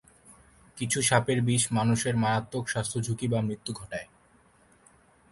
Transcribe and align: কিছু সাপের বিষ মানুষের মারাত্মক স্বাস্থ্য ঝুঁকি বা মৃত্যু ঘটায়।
কিছু 0.77 0.99
সাপের 1.01 1.39
বিষ 1.41 1.63
মানুষের 1.71 2.15
মারাত্মক 2.17 2.65
স্বাস্থ্য 2.69 2.97
ঝুঁকি 3.01 3.27
বা 3.27 3.39
মৃত্যু 3.41 3.71
ঘটায়। 3.73 4.07